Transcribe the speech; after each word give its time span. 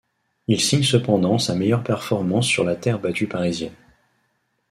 Il 0.47 0.59
signe 0.59 0.81
cependant 0.81 1.37
sa 1.37 1.53
meilleure 1.53 1.83
performance 1.83 2.47
sur 2.47 2.63
la 2.63 2.75
terre 2.75 2.97
battue 2.97 3.27
parisienne. 3.27 3.75